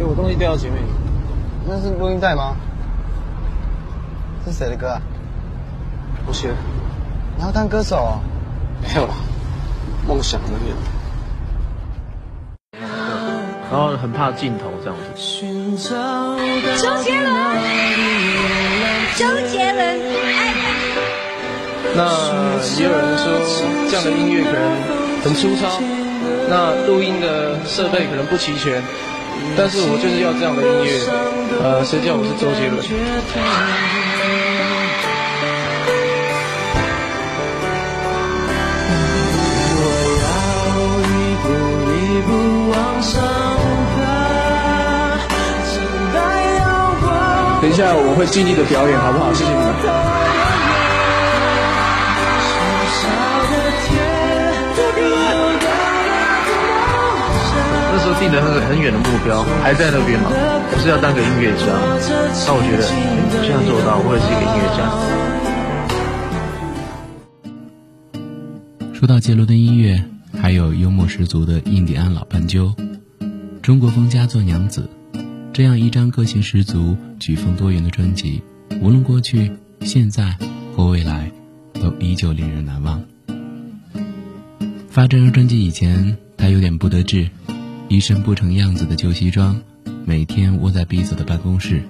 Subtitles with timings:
[0.00, 0.82] 哎，我东西掉到前面。
[1.68, 2.56] 那是录音带吗？
[4.46, 5.02] 是谁的歌啊？
[6.26, 6.54] 我写的。
[7.36, 8.20] 你要当歌手哦？
[8.82, 9.12] 没有啦，
[10.08, 10.72] 梦想而已。
[13.70, 15.04] 然后很怕镜头这样子。
[16.82, 17.30] 周杰伦，
[19.16, 19.80] 周杰伦，
[20.24, 20.54] 爱
[21.94, 22.00] 那
[22.78, 23.24] 也有人说
[23.90, 24.62] 这样的音乐可能
[25.22, 25.78] 很粗糙，
[26.48, 28.82] 那录音的设备可能不齐全，
[29.56, 30.90] 但是我就是要这样的音乐。
[31.62, 32.80] 呃，谁叫我是周杰伦？
[47.60, 49.34] 等一下，我会尽力的表演，好不好？
[49.34, 50.49] 谢谢你们。
[57.92, 61.66] 那时候定的那个很远的目标还在那边嘛，我是要当个音乐家。
[62.46, 62.82] 那我觉得
[63.42, 64.80] 这样做到，我也是一个音乐家。
[68.94, 70.04] 说到杰伦的音乐，
[70.40, 72.74] 还有幽默十足的印第安老斑鸠，
[73.62, 74.88] 中国风佳作娘子。
[75.52, 78.40] 这样一张个性十足、曲风多元的专辑，
[78.80, 80.36] 无论过去、现在
[80.76, 81.30] 或未来，
[81.74, 83.02] 都依旧令人难忘。
[84.88, 87.28] 发这张专辑以前，他有点不得志，
[87.90, 89.60] 一身不成样子的旧西装，
[90.04, 91.82] 每天窝在逼仄的办公室，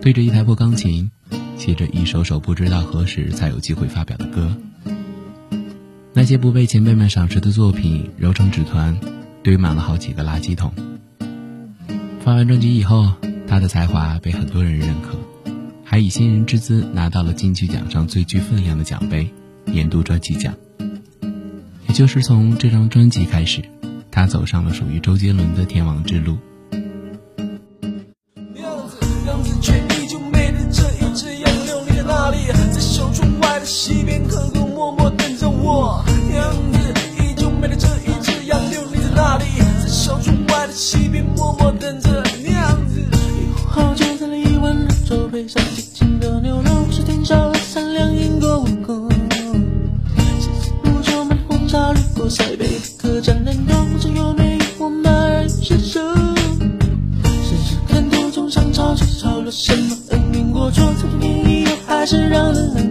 [0.00, 1.10] 对着一台破钢琴，
[1.58, 4.56] 写着一首首不知道何时才有机会发表的歌。
[6.14, 8.98] 那些不被前辈们赏识的作品，揉成纸团，
[9.42, 10.72] 堆满了好几个垃圾桶。
[12.20, 13.12] 发完专辑以后，
[13.46, 15.18] 他的才华被很多人认可，
[15.84, 19.28] 还以新人之姿拿到了金曲奖上最具分量的奖杯——
[19.70, 20.54] 年度专辑奖。
[21.88, 23.62] 也就是从这张专辑开始，
[24.10, 26.38] 他走上了属于周杰伦的天王之路。
[59.50, 62.89] 什么恩怨过错，自作孽又还是让人冷。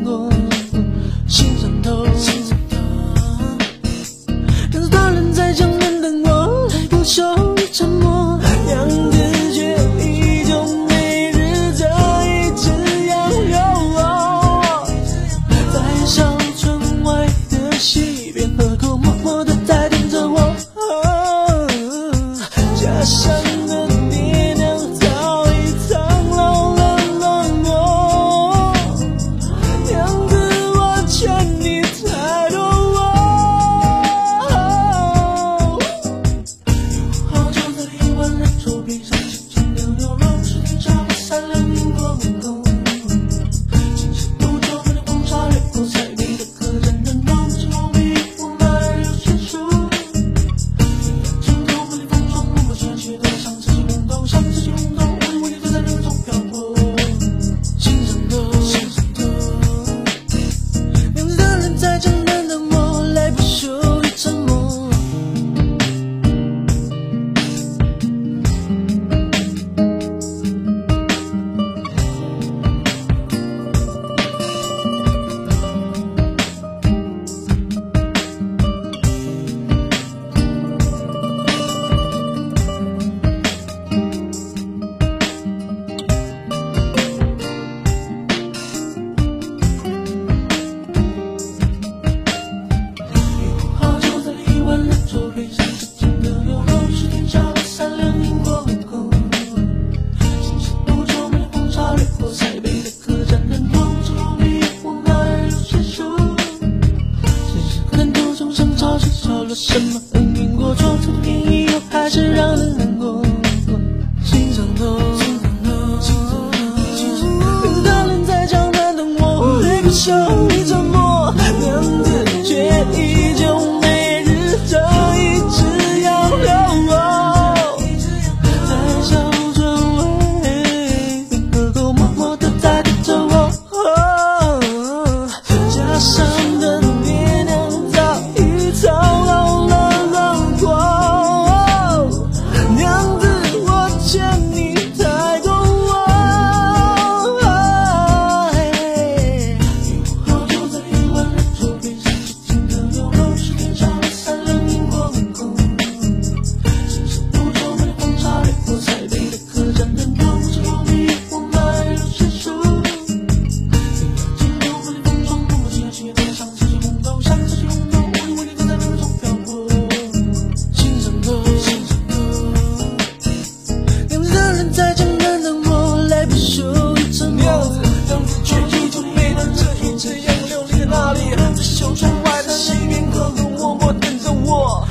[181.80, 184.86] 就像窗外的雷电，隔冷默默等着我。